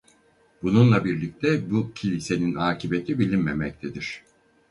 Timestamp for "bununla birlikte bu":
0.63-1.93